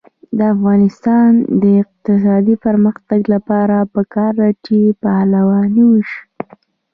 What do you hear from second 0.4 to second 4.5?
افغانستان د اقتصادي پرمختګ لپاره پکار ده